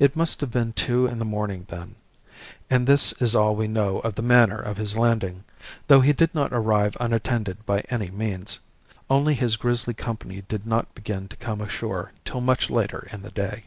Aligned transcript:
It 0.00 0.16
must 0.16 0.40
have 0.40 0.50
been 0.50 0.72
two 0.72 1.06
in 1.06 1.20
the 1.20 1.24
morning 1.24 1.64
then. 1.68 1.94
And 2.68 2.88
this 2.88 3.12
is 3.22 3.36
all 3.36 3.54
we 3.54 3.68
know 3.68 4.00
of 4.00 4.16
the 4.16 4.20
manner 4.20 4.58
of 4.58 4.78
his 4.78 4.96
landing, 4.96 5.44
though 5.86 6.00
he 6.00 6.12
did 6.12 6.34
not 6.34 6.52
arrive 6.52 6.96
unattended 6.98 7.64
by 7.66 7.82
any 7.88 8.10
means. 8.10 8.58
Only 9.08 9.34
his 9.34 9.54
grisly 9.54 9.94
company 9.94 10.42
did 10.48 10.66
not 10.66 10.92
begin 10.92 11.28
to 11.28 11.36
come 11.36 11.60
ashore 11.60 12.10
till 12.24 12.40
much 12.40 12.68
later 12.68 13.06
in 13.12 13.22
the 13.22 13.30
day...." 13.30 13.62